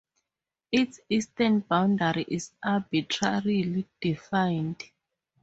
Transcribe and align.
Its 0.71 0.99
eastern 1.09 1.59
boundary 1.59 2.25
is 2.27 2.49
arbitrarily 2.63 3.87
defined. 4.01 4.83